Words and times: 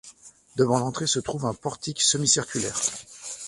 Devant 0.55 0.79
l'entrée 0.79 1.05
se 1.05 1.19
trouve 1.19 1.45
un 1.45 1.53
portique 1.53 2.01
semi-circulaire. 2.01 2.81